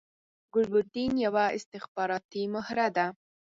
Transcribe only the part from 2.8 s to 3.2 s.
ده